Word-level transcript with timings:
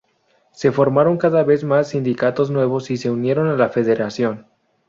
Se 0.51 0.71
formaron 0.71 1.19
cada 1.19 1.43
vez 1.43 1.63
más 1.63 1.89
sindicatos 1.89 2.49
nuevos 2.49 2.89
y 2.89 2.97
se 2.97 3.11
unieron 3.11 3.49
a 3.49 3.53
la 3.55 3.69
federación. 3.69 4.47